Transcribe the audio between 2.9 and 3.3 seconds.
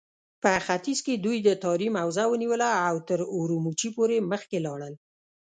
تر